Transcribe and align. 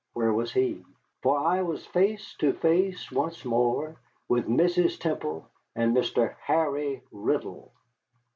Where 0.13 0.33
was 0.33 0.51
he? 0.51 0.83
For 1.21 1.37
I 1.39 1.61
was 1.61 1.85
face 1.85 2.33
to 2.39 2.53
face 2.53 3.11
once 3.11 3.45
more 3.45 3.97
with 4.27 4.47
Mrs. 4.47 4.99
Temple 4.99 5.45
and 5.75 5.95
Mr. 5.95 6.37
Harry 6.39 7.03
Riddle! 7.11 7.71